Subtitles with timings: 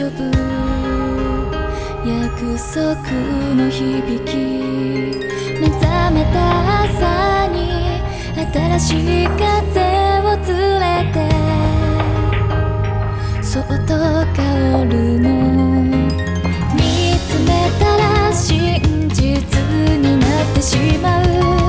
[0.00, 0.24] 呼ぶ。
[2.06, 2.80] 約束
[3.54, 4.32] の響き。
[5.60, 8.00] 目覚めた朝に
[8.50, 9.80] 新しい風
[10.24, 11.16] を連れて。
[13.42, 13.92] そっと
[14.34, 14.40] 香
[14.86, 15.28] るの。
[16.74, 16.80] 見
[17.28, 17.48] つめ
[17.78, 19.20] たら真実
[19.98, 21.20] になってしま
[21.56, 21.59] う。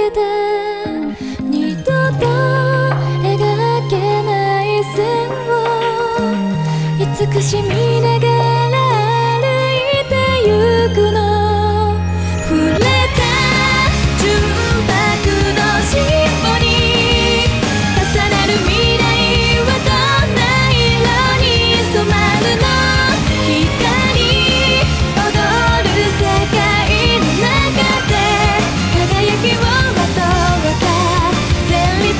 [0.00, 0.20] けて
[1.42, 2.26] 二度と
[3.22, 5.60] 描けない線を
[6.98, 7.99] 慈しみ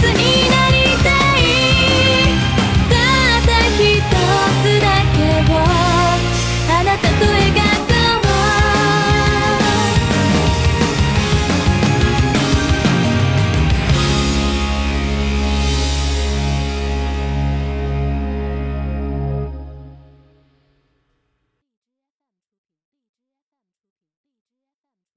[0.09, 0.40] に